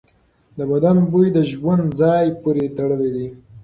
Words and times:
د 0.57 0.59
بدن 0.71 0.97
بوی 1.11 1.27
د 1.33 1.39
ژوند 1.51 1.85
ځای 2.01 2.25
پورې 2.41 2.65
تړلی 2.77 3.09
دی. 3.15 3.27